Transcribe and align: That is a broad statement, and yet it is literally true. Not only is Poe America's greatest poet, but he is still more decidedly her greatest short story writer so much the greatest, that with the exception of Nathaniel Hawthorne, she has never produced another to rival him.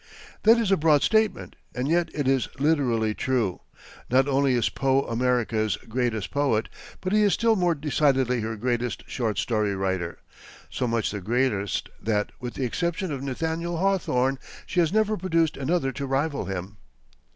That 0.41 0.57
is 0.57 0.71
a 0.71 0.77
broad 0.77 1.03
statement, 1.03 1.55
and 1.75 1.87
yet 1.87 2.09
it 2.15 2.27
is 2.27 2.47
literally 2.57 3.13
true. 3.13 3.61
Not 4.09 4.27
only 4.27 4.55
is 4.55 4.67
Poe 4.67 5.03
America's 5.03 5.77
greatest 5.87 6.31
poet, 6.31 6.69
but 7.01 7.13
he 7.13 7.21
is 7.21 7.33
still 7.33 7.55
more 7.55 7.75
decidedly 7.75 8.41
her 8.41 8.55
greatest 8.55 9.03
short 9.07 9.37
story 9.37 9.75
writer 9.75 10.17
so 10.71 10.87
much 10.87 11.11
the 11.11 11.21
greatest, 11.21 11.87
that 12.01 12.31
with 12.39 12.55
the 12.55 12.65
exception 12.65 13.11
of 13.13 13.21
Nathaniel 13.21 13.77
Hawthorne, 13.77 14.39
she 14.65 14.79
has 14.79 14.91
never 14.91 15.17
produced 15.17 15.55
another 15.55 15.91
to 15.91 16.07
rival 16.07 16.45
him. 16.45 16.77